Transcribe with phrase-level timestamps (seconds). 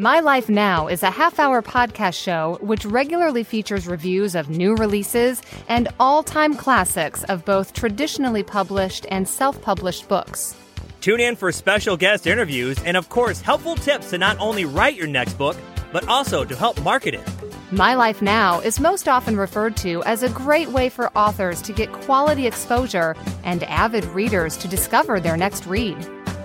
[0.00, 4.74] My Life Now is a half hour podcast show which regularly features reviews of new
[4.74, 10.56] releases and all time classics of both traditionally published and self published books.
[11.02, 14.94] Tune in for special guest interviews and, of course, helpful tips to not only write
[14.94, 15.58] your next book,
[15.92, 17.28] but also to help market it.
[17.70, 21.74] My Life Now is most often referred to as a great way for authors to
[21.74, 25.98] get quality exposure and avid readers to discover their next read.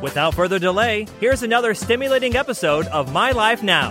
[0.05, 3.89] Without further delay, here's another stimulating episode of My Life Now.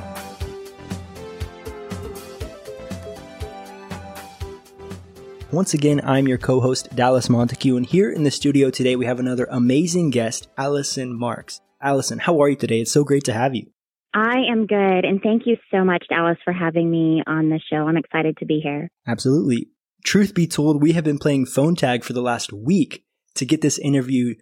[5.50, 9.06] Once again, I'm your co host, Dallas Montague, and here in the studio today we
[9.06, 11.60] have another amazing guest, Allyson Marx.
[11.82, 12.83] Allyson, how are you today?
[12.83, 13.66] It's so great to have you.
[14.14, 15.05] I am good.
[15.05, 17.88] And thank you so much, Dallas, for having me on the show.
[17.88, 18.88] I'm excited to be here.
[19.05, 19.66] Absolutely.
[20.05, 23.02] Truth be told, we have been playing phone tag for the last week
[23.34, 24.36] to get this interview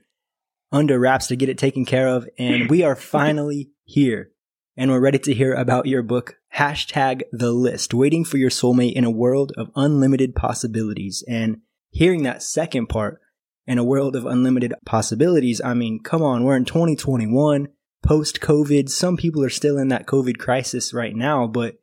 [0.73, 2.29] under wraps to get it taken care of.
[2.39, 4.33] And we are finally here
[4.77, 8.95] and we're ready to hear about your book, hashtag the list, waiting for your soulmate
[8.95, 11.23] in a world of unlimited possibilities.
[11.29, 11.59] And
[11.91, 13.21] hearing that second part,
[13.67, 17.69] in a world of unlimited possibilities, I mean, come on, we're in 2021
[18.03, 18.89] post COVID.
[18.89, 21.77] Some people are still in that COVID crisis right now, but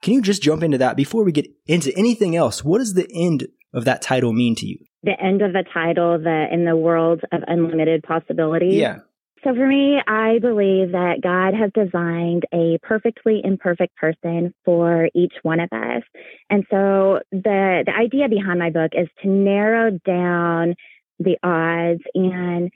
[0.00, 2.62] can you just jump into that before we get into anything else?
[2.62, 4.78] What does the end of that title mean to you?
[5.02, 8.74] The end of the title, the in the world of unlimited possibilities.
[8.74, 8.98] Yeah.
[9.44, 15.34] So for me, I believe that God has designed a perfectly imperfect person for each
[15.42, 16.02] one of us.
[16.50, 20.74] And so the the idea behind my book is to narrow down
[21.20, 22.70] the odds and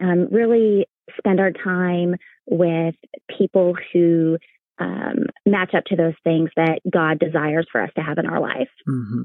[0.00, 0.86] um, really
[1.18, 2.94] spend our time with
[3.38, 4.38] people who
[4.78, 8.40] um, match up to those things that God desires for us to have in our
[8.40, 8.70] life.
[8.88, 9.22] Mm-hmm.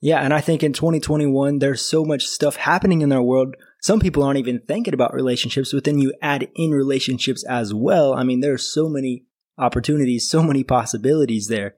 [0.00, 3.56] Yeah, and I think in 2021, there's so much stuff happening in our world.
[3.80, 8.14] Some people aren't even thinking about relationships, but then you add in relationships as well.
[8.14, 9.24] I mean, there's so many
[9.56, 11.76] opportunities, so many possibilities there.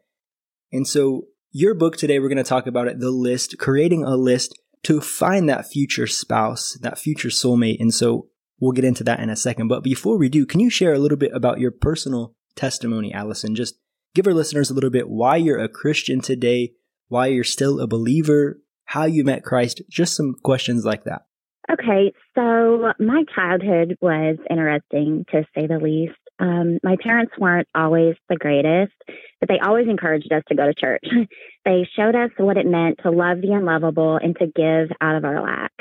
[0.71, 4.17] And so, your book today, we're going to talk about it the list, creating a
[4.17, 7.81] list to find that future spouse, that future soulmate.
[7.81, 8.31] And so,
[8.61, 9.69] We'll get into that in a second.
[9.69, 13.55] But before we do, can you share a little bit about your personal testimony, Allyson?
[13.55, 13.77] Just
[14.15, 16.75] give our listeners a little bit why you're a Christian today,
[17.11, 21.23] why you're still a believer, how you met Christ, just some questions like that.
[21.71, 26.19] Okay, so my childhood was interesting to say the least.
[26.39, 28.95] Um, my parents weren't always the greatest,
[29.39, 31.05] but they always encouraged us to go to church.
[31.65, 35.25] they showed us what it meant to love the unlovable and to give out of
[35.25, 35.73] our lack.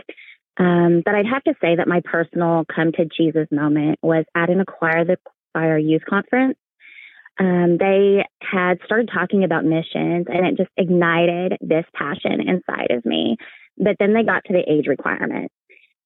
[0.57, 4.49] Um, but I'd have to say that my personal come to Jesus moment was at
[4.49, 5.17] an Acquire the
[5.53, 6.57] Fire youth conference.
[7.39, 13.05] Um, they had started talking about missions and it just ignited this passion inside of
[13.05, 13.37] me.
[13.77, 15.51] But then they got to the age requirement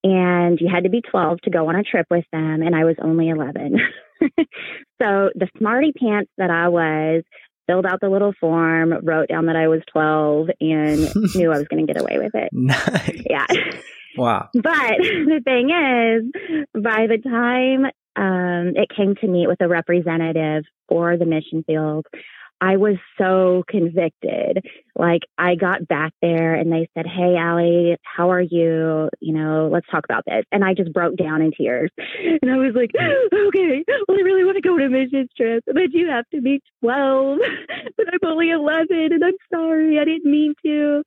[0.03, 2.83] and you had to be 12 to go on a trip with them and I
[2.83, 3.77] was only 11.
[4.21, 7.23] so the smarty pants that I was
[7.67, 11.67] filled out the little form, wrote down that I was 12 and knew I was
[11.67, 12.49] going to get away with it.
[12.51, 13.23] Nice.
[13.29, 13.45] Yeah.
[14.17, 14.49] Wow.
[14.53, 17.85] But the thing is, by the time
[18.15, 22.05] um, it came to meet with a representative for the mission field,
[22.61, 24.63] I was so convicted.
[24.95, 29.09] Like I got back there and they said, Hey, Allie, how are you?
[29.19, 30.45] You know, let's talk about this.
[30.51, 31.89] And I just broke down in tears.
[32.41, 32.91] And I was like,
[33.47, 36.41] okay, well, I really want to go on a mission trip, but you have to
[36.41, 37.39] be 12,
[37.97, 39.99] but I'm only 11 and I'm sorry.
[39.99, 41.03] I didn't mean to.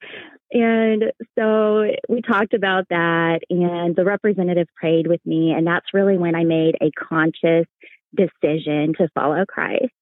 [0.51, 1.05] And
[1.39, 5.53] so we talked about that and the representative prayed with me.
[5.53, 7.67] And that's really when I made a conscious
[8.15, 9.93] decision to follow Christ.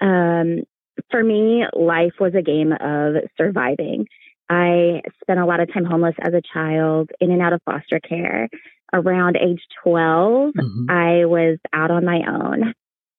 [0.00, 0.62] Um,
[1.10, 4.06] for me, life was a game of surviving.
[4.48, 8.00] I spent a lot of time homeless as a child, in and out of foster
[8.00, 8.48] care.
[8.92, 10.90] Around age 12, mm-hmm.
[10.90, 12.72] I was out on my own.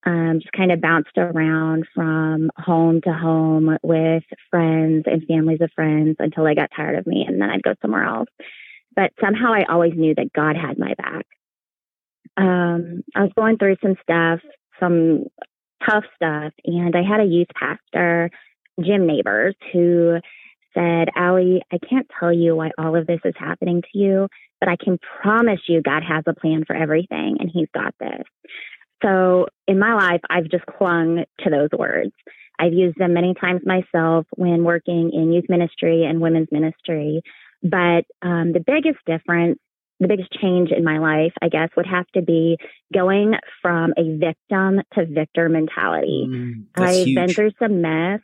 [0.06, 5.70] Um, just kind of bounced around from home to home with friends and families of
[5.74, 8.28] friends until they got tired of me, and then I'd go somewhere else.
[8.96, 11.26] But somehow I always knew that God had my back.
[12.36, 14.40] Um, I was going through some stuff,
[14.80, 15.24] some
[15.88, 16.52] tough stuff.
[16.64, 18.30] And I had a youth pastor,
[18.80, 20.18] Jim Neighbors, who
[20.74, 24.28] said, Allie, I can't tell you why all of this is happening to you,
[24.60, 28.24] but I can promise you God has a plan for everything and He's got this.
[29.02, 32.12] So in my life, I've just clung to those words.
[32.58, 37.22] I've used them many times myself when working in youth ministry and women's ministry.
[37.62, 39.58] But um, the biggest difference
[40.00, 42.58] the biggest change in my life, I guess, would have to be
[42.94, 46.26] going from a victim to victor mentality.
[46.28, 47.14] Mm, I've huge.
[47.14, 48.20] been through some mess.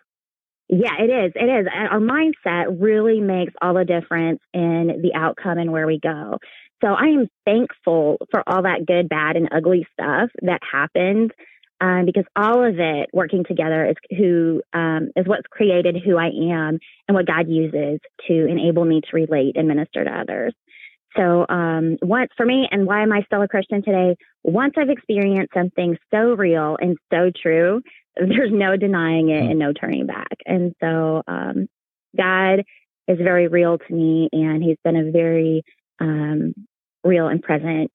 [0.68, 1.32] Yeah, it is.
[1.34, 1.66] It is.
[1.72, 6.38] Our mindset really makes all the difference in the outcome and where we go.
[6.82, 11.32] So I am thankful for all that good, bad, and ugly stuff that happened
[11.80, 16.28] um, because all of it working together is who um, is what's created who I
[16.28, 16.78] am
[17.08, 20.54] and what God uses to enable me to relate and minister to others.
[21.16, 24.16] So, um, once for me, and why am I still a Christian today?
[24.42, 27.82] Once I've experienced something so real and so true,
[28.16, 30.36] there's no denying it and no turning back.
[30.46, 31.68] And so, um,
[32.16, 32.64] God
[33.08, 35.62] is very real to me, and He's been a very
[36.00, 36.54] um,
[37.04, 37.92] real and present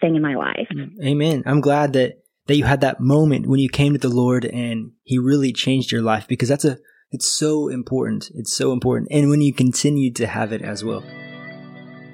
[0.00, 0.68] thing in my life.
[1.04, 1.42] Amen.
[1.46, 4.92] I'm glad that that you had that moment when you came to the Lord and
[5.02, 6.78] He really changed your life because that's a
[7.10, 8.30] it's so important.
[8.34, 11.04] It's so important, and when you continue to have it as well.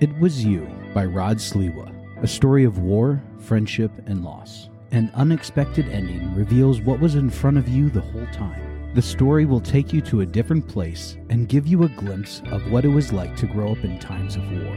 [0.01, 1.93] It Was You by Rod Sliwa,
[2.23, 4.71] a story of war, friendship, and loss.
[4.93, 8.95] An unexpected ending reveals what was in front of you the whole time.
[8.95, 12.73] The story will take you to a different place and give you a glimpse of
[12.73, 14.75] what it was like to grow up in times of war.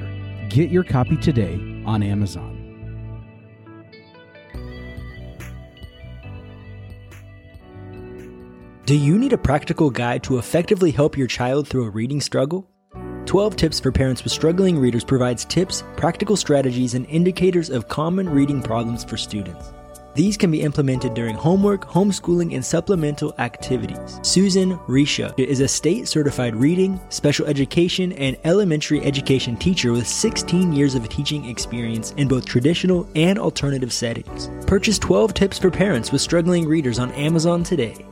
[0.50, 2.60] Get your copy today on Amazon.
[8.86, 12.70] Do you need a practical guide to effectively help your child through a reading struggle?
[13.26, 18.30] 12 Tips for Parents with Struggling Readers provides tips, practical strategies, and indicators of common
[18.30, 19.74] reading problems for students.
[20.14, 24.20] These can be implemented during homework, homeschooling, and supplemental activities.
[24.22, 30.72] Susan Risha is a state certified reading, special education, and elementary education teacher with 16
[30.72, 34.52] years of teaching experience in both traditional and alternative settings.
[34.68, 38.06] Purchase 12 Tips for Parents with Struggling Readers on Amazon today.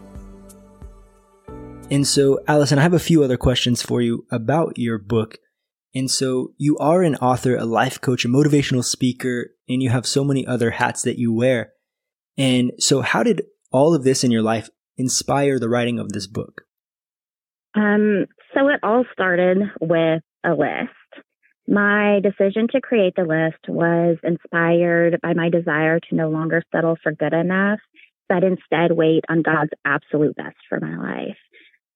[1.91, 5.39] And so, Allyson, I have a few other questions for you about your book.
[5.93, 10.05] And so, you are an author, a life coach, a motivational speaker, and you have
[10.07, 11.73] so many other hats that you wear.
[12.38, 13.41] And so, how did
[13.73, 16.61] all of this in your life inspire the writing of this book?
[17.75, 21.25] Um, so, it all started with a list.
[21.67, 26.95] My decision to create the list was inspired by my desire to no longer settle
[27.03, 27.79] for good enough,
[28.29, 31.37] but instead wait on God's absolute best for my life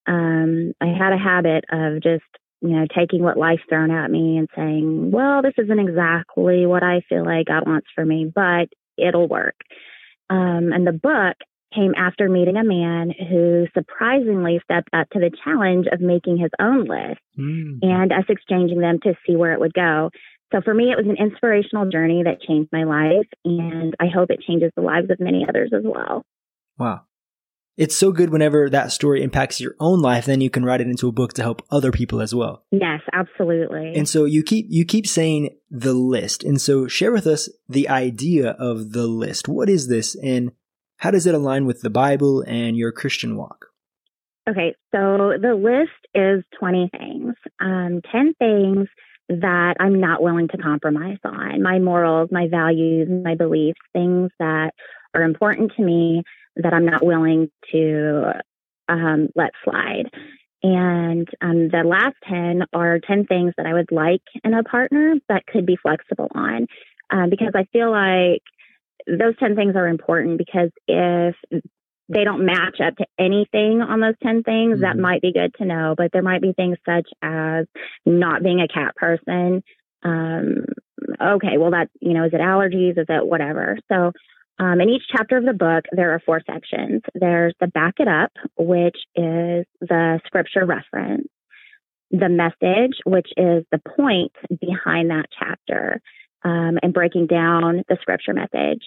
[0.07, 2.24] um, I had a habit of just,
[2.62, 6.84] you know, taking what life's thrown at me and saying, well, this isn't exactly what
[6.84, 9.56] I feel like God wants for me, but it'll work.
[10.30, 11.38] Um, and the book
[11.74, 16.51] came after meeting a man who surprisingly stepped up to the challenge of making his
[16.60, 17.80] own list mm.
[17.81, 20.10] and us exchanging them to see where it would go.
[20.54, 24.30] So for me, it was an inspirational journey that changed my life, and I hope
[24.30, 26.24] it changes the lives of many others as well.
[26.78, 27.01] Wow
[27.77, 30.88] it's so good whenever that story impacts your own life then you can write it
[30.88, 32.63] into a book to help other people as well.
[32.72, 33.94] Yes absolutely.
[33.95, 36.44] And so you keep you keep saying the list.
[36.44, 39.48] And so share with us the idea of the list.
[39.48, 40.51] What is this and
[40.98, 43.68] how does it align with the bible and your christian walk?
[44.50, 48.88] Okay so the list is 20 things um, 10 things
[49.27, 51.62] that i'm not willing to compromise on.
[51.62, 54.72] My morals my values my beliefs things that
[55.13, 56.24] are important to me
[56.57, 58.31] that I'm not willing to
[58.88, 60.10] um, let slide.
[60.63, 65.16] And um, the last 10 are 10 things that I would like in a partner
[65.30, 66.68] that could be flexible on.
[67.12, 68.42] Um, because I feel like
[69.06, 71.36] those 10 things are important because if
[72.10, 74.81] they don't match up to anything on those 10 things, mm-hmm.
[74.81, 75.94] that might be good to know.
[75.96, 77.66] But there might be things such as
[78.06, 79.63] not being a cat person.
[80.04, 80.66] Um,
[81.22, 82.98] okay, well, that, you know, is it allergies?
[83.00, 83.78] Is it whatever?
[83.92, 84.12] So
[84.57, 87.01] um, in each chapter of the book, there are four sections.
[87.13, 91.27] There's the back it up, which is the scripture reference,
[92.12, 96.01] the message, which is the point behind that chapter,
[96.44, 98.84] um, and breaking down the scripture message.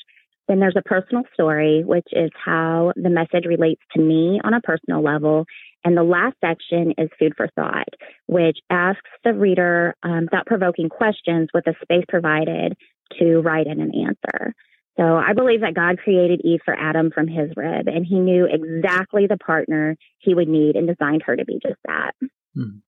[0.47, 4.63] Then there's a personal story, which is how the message relates to me on a
[4.63, 5.45] personal level.
[5.85, 7.89] And the last section is food for thought,
[8.27, 12.75] which asks the reader um, thought provoking questions with a space provided
[13.19, 14.55] to write in an answer.
[14.99, 18.49] So I believe that God created Eve for Adam from his rib, and he knew
[18.51, 22.13] exactly the partner he would need and designed her to be just that.
[22.55, 22.79] Hmm.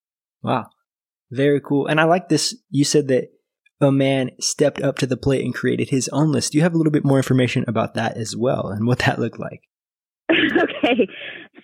[0.43, 0.71] Wow.
[1.31, 1.87] Very cool.
[1.87, 2.57] And I like this.
[2.71, 3.29] You said that
[3.81, 6.53] a man stepped up to the plate and created his own list.
[6.53, 9.19] Do you have a little bit more information about that as well and what that
[9.19, 9.61] looked like?
[10.31, 11.07] okay.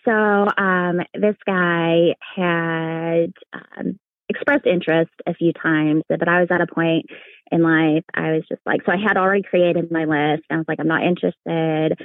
[0.04, 3.98] So um, this guy had um,
[4.28, 7.06] expressed interest a few times, but I was at a point
[7.50, 10.44] in life, I was just like, so I had already created my list.
[10.50, 11.98] I was like, I'm not interested.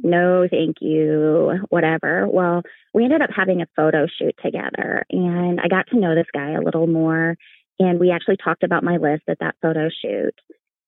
[0.00, 2.26] No, thank you, whatever.
[2.28, 2.62] Well,
[2.94, 6.52] we ended up having a photo shoot together and I got to know this guy
[6.52, 7.36] a little more.
[7.80, 10.34] And we actually talked about my list at that photo shoot.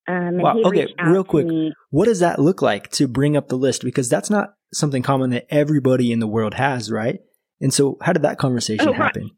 [0.07, 0.55] Um, wow.
[0.65, 1.47] Okay, real quick.
[1.89, 3.83] What does that look like to bring up the list?
[3.83, 7.19] Because that's not something common that everybody in the world has, right?
[7.61, 9.31] And so, how did that conversation oh, happen?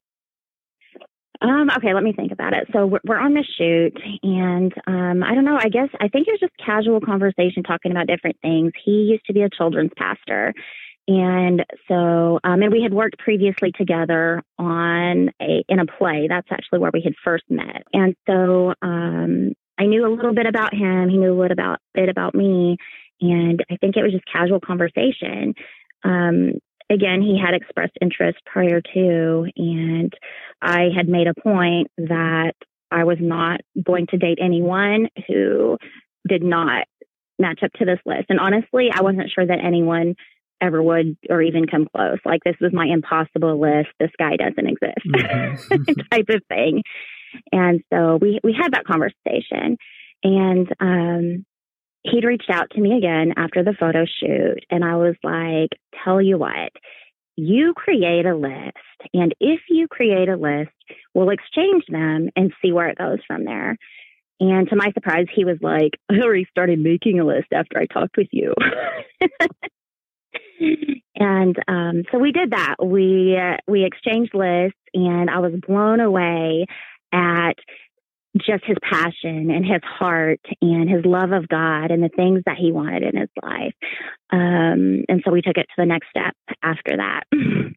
[1.44, 2.70] Um, okay, let me think about it.
[2.72, 5.58] So we're, we're on the shoot, and um, I don't know.
[5.60, 8.72] I guess I think it was just casual conversation talking about different things.
[8.84, 10.54] He used to be a children's pastor,
[11.06, 16.28] and so um, and we had worked previously together on a in a play.
[16.30, 20.46] That's actually where we had first met, and so um, I knew a little bit
[20.46, 21.10] about him.
[21.10, 22.78] He knew a little about bit about me,
[23.20, 25.56] and I think it was just casual conversation.
[26.06, 26.54] Um,
[26.90, 30.14] again, he had expressed interest prior to, and
[30.62, 32.54] I had made a point that
[32.92, 35.78] I was not going to date anyone who
[36.28, 36.86] did not
[37.40, 38.26] match up to this list.
[38.30, 40.16] And honestly, I wasn't sure that anyone
[40.62, 42.20] ever would or even come close.
[42.24, 43.90] Like this was my impossible list.
[44.00, 45.94] This guy doesn't exist mm-hmm.
[46.12, 46.84] type of thing.
[47.52, 49.78] And so we we had that conversation.
[50.24, 51.46] And um
[52.04, 55.70] he'd reached out to me again after the photo shoot and I was like,
[56.04, 56.72] tell you what,
[57.36, 58.78] you create a list.
[59.14, 60.72] And if you create a list,
[61.14, 63.78] we'll exchange them and see where it goes from there.
[64.40, 67.86] And to my surprise, he was like, I already started making a list after I
[67.86, 68.54] talked with you.
[71.16, 72.76] and um, so we did that.
[72.84, 76.66] We uh, we exchanged lists, and I was blown away
[77.14, 77.54] at
[78.38, 82.58] just his passion and his heart and his love of God and the things that
[82.58, 83.74] he wanted in his life.
[84.32, 87.24] Um, and so we took it to the next step after that.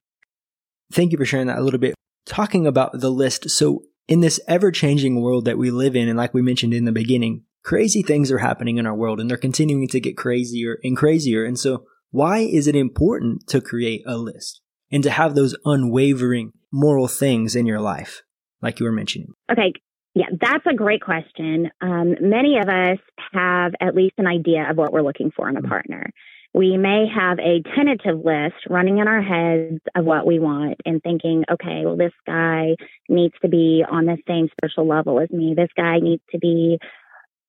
[0.93, 1.95] Thank you for sharing that a little bit.
[2.25, 3.51] Talking about the list.
[3.51, 6.85] So, in this ever changing world that we live in, and like we mentioned in
[6.85, 10.79] the beginning, crazy things are happening in our world and they're continuing to get crazier
[10.85, 11.45] and crazier.
[11.45, 14.61] And so, why is it important to create a list
[14.93, 18.23] and to have those unwavering moral things in your life,
[18.63, 19.35] like you were mentioning?
[19.51, 19.73] Okay,
[20.17, 21.71] yeah, that's a great question.
[21.83, 22.99] Um, many of us
[23.35, 25.69] have at least an idea of what we're looking for in a mm-hmm.
[25.69, 26.11] partner.
[26.55, 31.03] We may have a tentative list running in our heads of what we want and
[31.03, 32.77] thinking, okay, well, this guy
[33.11, 35.53] needs to be on the same spiritual level as me.
[35.55, 36.79] This guy needs to be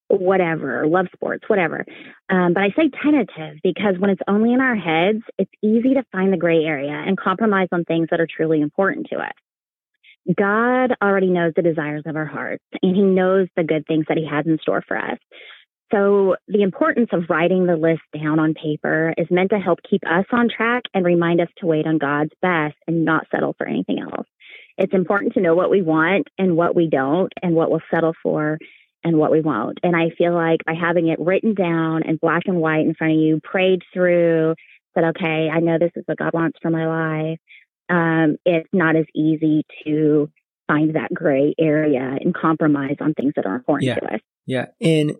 [0.09, 1.85] whatever, love sports, whatever.
[2.29, 6.03] Um, but I say tentative because when it's only in our heads, it's easy to
[6.11, 9.31] find the gray area and compromise on things that are truly important to us.
[10.35, 14.17] God already knows the desires of our hearts and he knows the good things that
[14.17, 15.17] he has in store for us.
[15.93, 20.01] So the importance of writing the list down on paper is meant to help keep
[20.05, 23.65] us on track and remind us to wait on God's best and not settle for
[23.65, 24.27] anything else.
[24.77, 28.13] It's important to know what we want and what we don't and what we'll settle
[28.21, 28.59] for
[29.03, 29.79] and what we won't.
[29.81, 33.13] And I feel like by having it written down in black and white in front
[33.13, 34.55] of you, prayed through,
[34.93, 37.39] said, okay, I know this is what God wants for my life
[37.89, 40.29] um, it's not as easy to
[40.67, 43.95] find that gray area and compromise on things that are important yeah.
[43.95, 44.19] to us.
[44.45, 44.65] Yeah.
[44.81, 45.15] And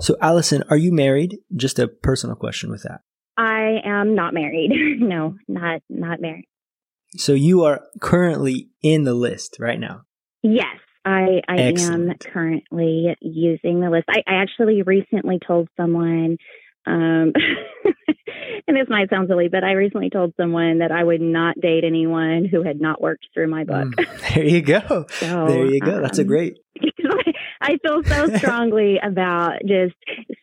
[0.00, 1.38] so, Allyson, are you married?
[1.54, 3.00] Just a personal question with that.
[3.36, 4.70] I am not married.
[4.98, 6.46] no, not not married.
[7.16, 10.02] So you are currently in the list right now.
[10.42, 14.04] Yes, I, I am currently using the list.
[14.08, 16.36] I, I actually recently told someone
[16.88, 17.32] um,
[18.66, 21.84] and this might sound silly, but I recently told someone that I would not date
[21.84, 23.88] anyone who had not worked through my book.
[23.88, 25.06] Mm, there you go.
[25.10, 26.00] So, there you go.
[26.00, 26.58] That's a um, great.
[27.60, 29.94] I feel so strongly about just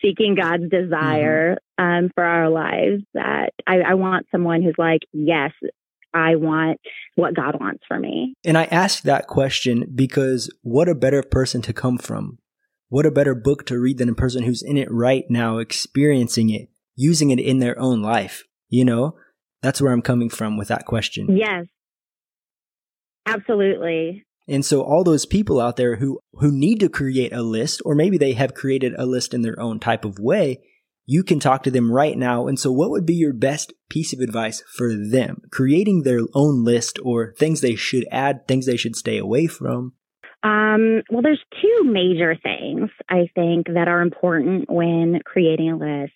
[0.02, 2.06] seeking God's desire mm-hmm.
[2.06, 5.52] um, for our lives that I, I want someone who's like, yes,
[6.14, 6.80] I want
[7.16, 8.36] what God wants for me.
[8.46, 12.38] And I ask that question because what a better person to come from
[12.89, 16.50] what a better book to read than a person who's in it right now, experiencing
[16.50, 18.44] it, using it in their own life?
[18.70, 19.15] You know,
[19.62, 21.36] that's where I'm coming from with that question.
[21.36, 21.65] Yes.
[23.25, 24.24] Absolutely.
[24.48, 27.96] And so all those people out there who who need to create a list or
[27.96, 30.62] maybe they have created a list in their own type of way,
[31.06, 32.48] you can talk to them right now.
[32.48, 35.42] And so what would be your best piece of advice for them?
[35.51, 39.94] Creating their own list or things they should add, things they should stay away from?
[40.46, 46.14] Um, well, there's two major things I think that are important when creating a list.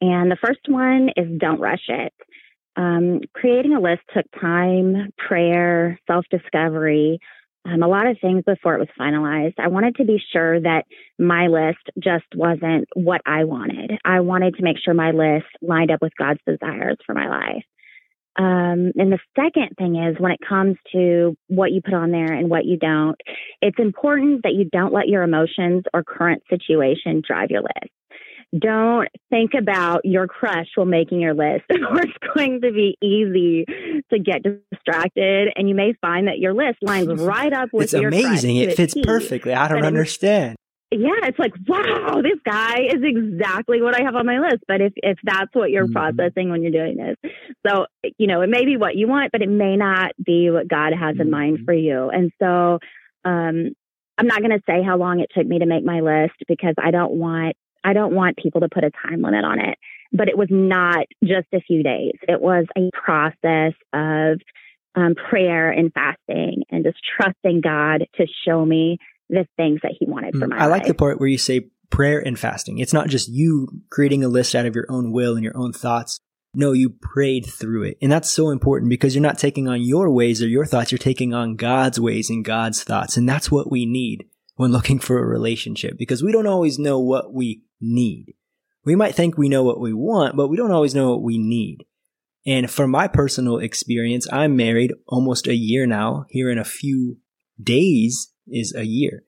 [0.00, 2.14] And the first one is don't rush it.
[2.76, 7.20] Um, creating a list took time, prayer, self discovery,
[7.66, 9.54] um, a lot of things before it was finalized.
[9.58, 10.84] I wanted to be sure that
[11.18, 13.98] my list just wasn't what I wanted.
[14.04, 17.64] I wanted to make sure my list lined up with God's desires for my life.
[18.38, 22.32] Um, and the second thing is when it comes to what you put on there
[22.32, 23.16] and what you don't,
[23.62, 27.92] it's important that you don't let your emotions or current situation drive your list.
[28.56, 33.64] Don't think about your crush while making your list, or it's going to be easy
[34.10, 35.48] to get distracted.
[35.56, 38.56] And you may find that your list lines right up with it's your amazing.
[38.56, 39.52] it fits perfectly.
[39.52, 40.56] I don't understand
[40.92, 44.62] yeah, it's like, wow, this guy is exactly what I have on my list.
[44.68, 46.14] But if, if that's what you're mm-hmm.
[46.16, 47.32] processing when you're doing this,
[47.66, 47.86] so,
[48.18, 50.92] you know, it may be what you want, but it may not be what God
[50.92, 51.22] has mm-hmm.
[51.22, 51.64] in mind mm-hmm.
[51.64, 52.08] for you.
[52.10, 52.78] And so,
[53.24, 53.74] um,
[54.18, 56.74] I'm not going to say how long it took me to make my list because
[56.78, 59.78] I don't want I don't want people to put a time limit on it.
[60.12, 62.14] But it was not just a few days.
[62.22, 64.40] It was a process of
[64.94, 68.98] um, prayer and fasting and just trusting God to show me
[69.28, 71.68] the things that He wanted for mm, my I like the part where you say
[71.90, 72.78] prayer and fasting.
[72.78, 75.72] It's not just you creating a list out of your own will and your own
[75.72, 76.18] thoughts.
[76.54, 77.98] No, you prayed through it.
[78.00, 80.90] And that's so important because you're not taking on your ways or your thoughts.
[80.90, 83.16] You're taking on God's ways and God's thoughts.
[83.16, 86.98] And that's what we need when looking for a relationship because we don't always know
[86.98, 88.34] what we need.
[88.84, 91.38] We might think we know what we want, but we don't always know what we
[91.38, 91.84] need.
[92.46, 96.24] And from my personal experience, I'm married almost a year now.
[96.30, 97.18] Here in a few
[97.60, 99.24] days is a year.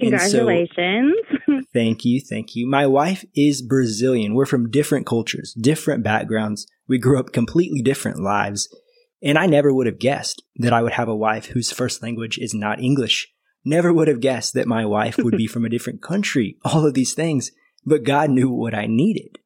[0.00, 1.14] Congratulations.
[1.46, 2.20] So, thank you.
[2.20, 2.66] Thank you.
[2.66, 4.34] My wife is Brazilian.
[4.34, 6.66] We're from different cultures, different backgrounds.
[6.88, 8.74] We grew up completely different lives.
[9.22, 12.38] And I never would have guessed that I would have a wife whose first language
[12.38, 13.32] is not English.
[13.64, 16.56] Never would have guessed that my wife would be from a different country.
[16.64, 17.52] All of these things.
[17.84, 19.38] But God knew what I needed,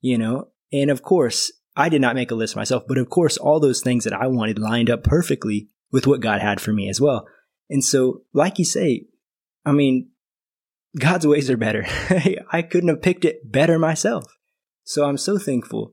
[0.00, 0.48] you know?
[0.72, 3.82] And of course, I did not make a list myself, but of course, all those
[3.82, 7.26] things that I wanted lined up perfectly with what God had for me as well.
[7.74, 9.06] And so, like you say,
[9.66, 10.10] I mean,
[10.96, 11.84] God's ways are better.
[12.52, 14.26] I couldn't have picked it better myself.
[14.84, 15.92] So I'm so thankful.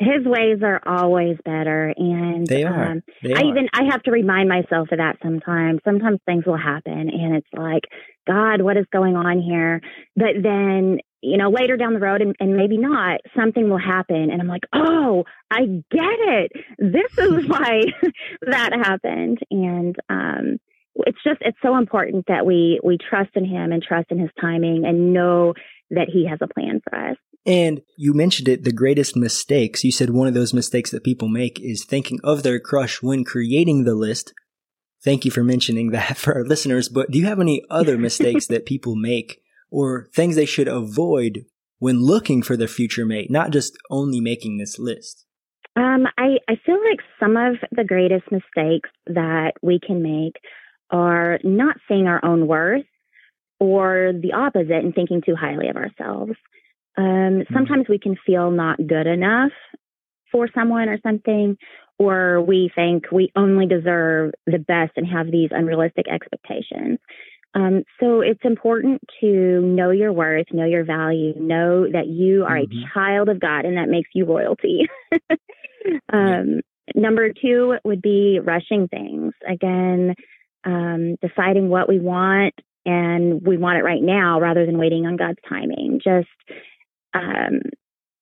[0.00, 2.90] His ways are always better, and they are.
[2.90, 3.44] Um, they I are.
[3.44, 5.78] even I have to remind myself of that sometimes.
[5.84, 7.84] Sometimes things will happen, and it's like,
[8.26, 9.80] God, what is going on here?
[10.16, 14.28] But then you know, later down the road, and, and, maybe not, something will happen.
[14.28, 16.52] And I'm like, oh, I get it.
[16.80, 17.82] This is why
[18.40, 19.38] that happened.
[19.52, 20.58] And um,
[20.96, 24.30] it's just, it's so important that we, we trust in him and trust in his
[24.40, 25.54] timing and know
[25.90, 27.16] that he has a plan for us.
[27.44, 29.82] And you mentioned it, the greatest mistakes.
[29.82, 33.24] You said one of those mistakes that people make is thinking of their crush when
[33.24, 34.32] creating the list.
[35.02, 36.88] Thank you for mentioning that for our listeners.
[36.88, 41.46] But do you have any other mistakes that people make or things they should avoid
[41.78, 45.26] when looking for their future mate, not just only making this list?
[45.74, 50.34] Um, I, I feel like some of the greatest mistakes that we can make
[50.92, 52.84] are not seeing our own worth
[53.58, 56.32] or the opposite and thinking too highly of ourselves.
[56.96, 57.54] Um, mm-hmm.
[57.54, 59.52] Sometimes we can feel not good enough
[60.30, 61.56] for someone or something,
[61.98, 66.98] or we think we only deserve the best and have these unrealistic expectations.
[67.54, 72.56] Um, so it's important to know your worth, know your value, know that you are
[72.56, 72.78] mm-hmm.
[72.78, 74.88] a child of God and that makes you royalty.
[76.12, 76.60] um.
[76.94, 79.32] Number two would be rushing things.
[79.48, 80.14] Again,
[80.64, 85.16] um, deciding what we want and we want it right now rather than waiting on
[85.16, 86.00] God's timing.
[86.02, 86.28] Just,
[87.14, 87.60] um,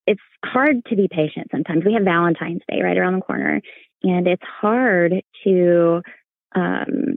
[0.07, 1.85] it's hard to be patient sometimes.
[1.85, 3.61] We have Valentine's Day right around the corner,
[4.03, 6.03] and it's hard to
[6.55, 7.17] um,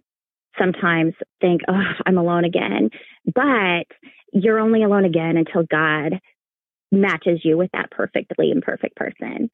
[0.59, 2.89] sometimes think, oh, I'm alone again.
[3.33, 3.88] But
[4.31, 6.19] you're only alone again until God
[6.91, 9.49] matches you with that perfectly imperfect person.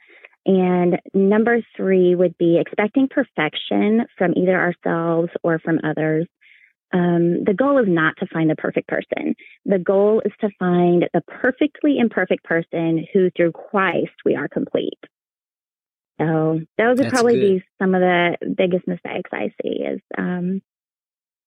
[0.50, 6.26] And number three would be expecting perfection from either ourselves or from others.
[6.92, 9.36] Um, the goal is not to find the perfect person.
[9.66, 14.98] The goal is to find the perfectly imperfect person who, through Christ, we are complete.
[16.20, 17.60] So those would probably good.
[17.60, 20.64] be some of the biggest mistakes I see is um,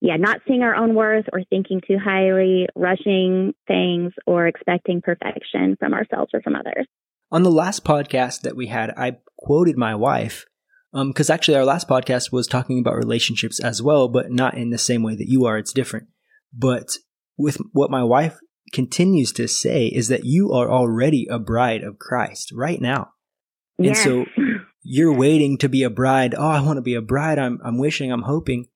[0.01, 5.77] yeah, not seeing our own worth or thinking too highly, rushing things, or expecting perfection
[5.81, 6.87] from ourselves or from others.
[7.33, 10.47] On the last podcast that we had, I quoted my wife
[10.93, 14.71] because um, actually our last podcast was talking about relationships as well, but not in
[14.71, 15.59] the same way that you are.
[15.59, 16.09] It's different.
[16.53, 16.99] But
[17.37, 18.39] with what my wife
[18.73, 23.13] continues to say is that you are already a bride of Christ right now.
[23.79, 24.27] And so
[24.83, 26.35] you're waiting to be a bride.
[26.37, 27.39] Oh, I want to be a bride.
[27.39, 28.67] I'm, I'm wishing, I'm hoping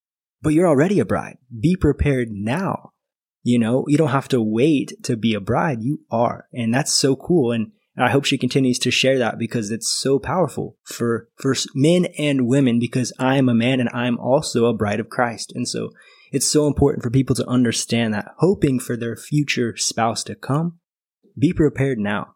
[0.42, 1.38] but you're already a bride.
[1.60, 2.92] Be prepared now.
[3.42, 5.82] You know, you don't have to wait to be a bride.
[5.82, 6.46] You are.
[6.52, 7.52] And that's so cool.
[7.52, 12.06] And I hope she continues to share that because it's so powerful for, for men
[12.18, 15.52] and women because I'm a man and I'm also a bride of Christ.
[15.54, 15.90] And so
[16.30, 20.78] it's so important for people to understand that hoping for their future spouse to come,
[21.38, 22.34] be prepared now.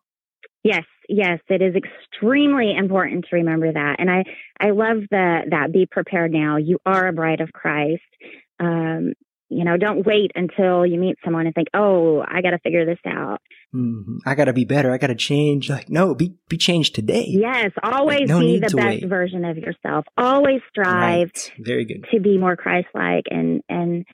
[0.63, 3.97] Yes, yes, it is extremely important to remember that.
[3.99, 4.25] And I,
[4.59, 6.57] I love the, that be prepared now.
[6.57, 8.03] You are a bride of Christ.
[8.59, 9.13] Um,
[9.51, 12.87] you know, don't wait until you meet someone and think, oh, I got to figure
[12.87, 13.41] this out.
[13.75, 14.19] Mm-hmm.
[14.27, 14.93] I got to be better.
[14.93, 15.71] I got to change.
[15.71, 17.27] Like, no, be, be changed today.
[17.29, 17.73] Yes.
[17.83, 19.09] Always like, no be the best wait.
[19.09, 20.05] version of yourself.
[20.17, 21.31] Always strive.
[21.35, 21.53] Right.
[21.59, 22.07] Very good.
[22.13, 24.05] To be more Christ like and, and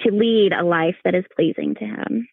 [0.00, 2.28] to lead a life that is pleasing to him.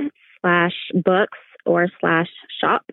[0.42, 2.30] slash books or slash
[2.62, 2.86] shop.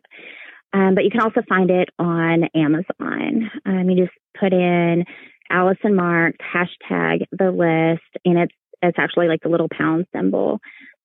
[0.74, 3.50] Um, but you can also find it on Amazon.
[3.64, 5.04] Um, you just put in
[5.50, 10.60] Allyson Marx hashtag the list, and it's it's actually like the little pound symbol.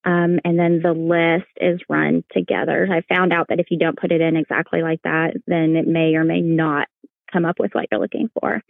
[0.05, 2.87] Um, and then the list is run together.
[2.89, 5.87] I found out that if you don't put it in exactly like that, then it
[5.87, 6.87] may or may not
[7.31, 8.61] come up with what you're looking for.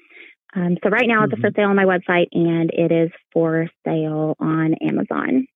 [0.55, 1.41] Um, so right now it's mm-hmm.
[1.41, 5.47] for sale on my website and it is for sale on Amazon.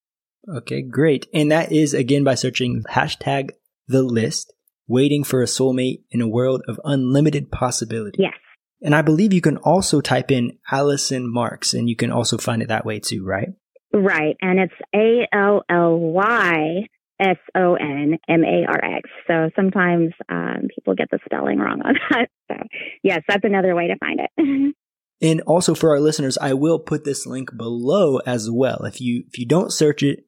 [0.48, 1.26] Okay, great.
[1.34, 3.50] And that is again by searching hashtag
[3.88, 4.52] the list,
[4.86, 8.18] waiting for a soulmate in a world of unlimited possibility.
[8.20, 8.34] Yes.
[8.82, 12.60] And I believe you can also type in Allyson Marx and you can also find
[12.60, 13.48] it that way too, right?
[13.94, 14.36] Right.
[14.42, 16.86] And it's A L L Y
[17.20, 19.08] S O N M A R X.
[19.26, 22.28] So sometimes um, people get the spelling wrong on that.
[22.50, 22.56] So,
[23.02, 24.74] yes, that's another way to find it.
[25.22, 28.84] and also for our listeners, I will put this link below as well.
[28.84, 30.26] If you if you don't search it,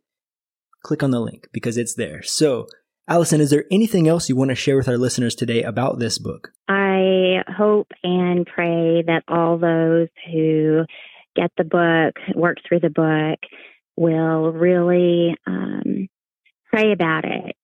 [0.83, 2.23] click on the link because it's there.
[2.23, 2.69] So
[3.09, 6.19] Allyson, is there anything else you want to share with our listeners today about this
[6.19, 6.53] book?
[6.69, 10.85] I hope and pray that all those who
[11.37, 13.39] get the book, work through the book,
[13.97, 16.09] will really um,
[16.73, 17.55] pray about it,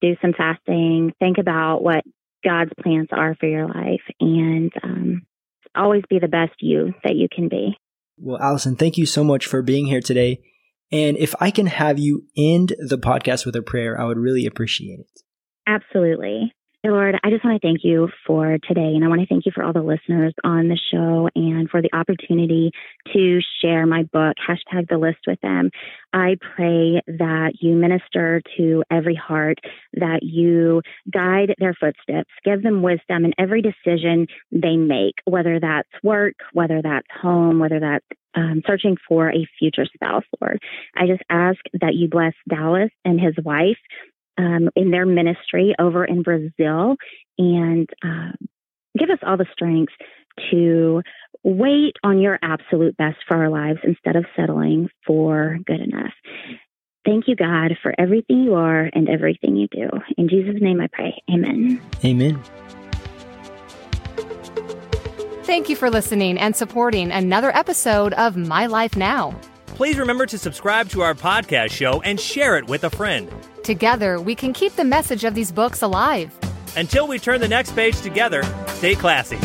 [0.00, 2.04] do some fasting, think about what
[2.44, 5.26] God's plans are for your life, and um,
[5.74, 7.76] always be the best you that you can be.
[8.18, 10.40] Well, Allyson, thank you so much for being here today.
[10.92, 14.46] And if I can have you end the podcast with a prayer, I would really
[14.46, 15.22] appreciate it.
[15.66, 16.52] Absolutely.
[16.84, 18.92] Lord, I just want to thank you for today.
[18.94, 21.82] And I want to thank you for all the listeners on the show and for
[21.82, 22.70] the opportunity
[23.12, 25.70] to share my book, hashtag the list with them.
[26.12, 29.58] I pray that you minister to every heart,
[29.94, 35.88] that you guide their footsteps, give them wisdom in every decision they make, whether that's
[36.04, 40.60] work, whether that's home, whether that's um, searching for a future spouse, Lord.
[40.94, 43.78] I just ask that you bless Dallas and his wife
[44.38, 46.96] um, in their ministry over in Brazil
[47.38, 48.34] and um,
[48.98, 49.92] give us all the strength
[50.50, 51.02] to
[51.42, 56.12] wait on your absolute best for our lives instead of settling for good enough.
[57.04, 59.88] Thank you, God, for everything you are and everything you do.
[60.18, 61.22] In Jesus' name I pray.
[61.30, 61.80] Amen.
[62.04, 62.42] Amen.
[65.46, 69.32] Thank you for listening and supporting another episode of My Life Now.
[69.66, 73.32] Please remember to subscribe to our podcast show and share it with a friend.
[73.62, 76.36] Together, we can keep the message of these books alive.
[76.76, 79.38] Until we turn the next page together, stay classy.